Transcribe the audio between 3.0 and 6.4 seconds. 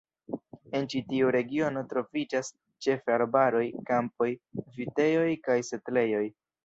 arbaroj, kampoj, vitejoj kaj setlejoj.